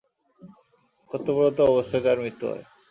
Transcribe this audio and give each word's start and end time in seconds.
কর্তব্যরত 1.11 1.57
অবস্থায় 1.71 2.03
তার 2.05 2.17
মৃত্যু 2.23 2.45
হয়। 2.51 2.63